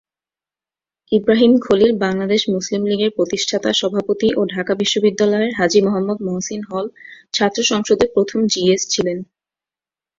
ইব্রাহীম 1.11 1.53
খলিল 1.65 1.91
বাংলাদেশ 2.05 2.41
মুসলিম 2.49 2.81
লীগের 2.85 3.11
প্রতিষ্ঠাতা 3.17 3.69
সভাপতি 3.73 4.27
ও 4.35 4.41
ঢাকা 4.53 4.73
বিশ্ববিদ্যালয়ের 4.75 5.51
হাজী 5.59 5.79
মোহাম্মদ 5.81 6.19
মহসীন 6.27 6.61
হল 6.69 6.85
ছাত্র 7.33 7.59
সংসদের 7.71 8.09
প্রথম 8.15 8.39
জিএস 8.51 8.81
ছিলেন। 8.93 9.17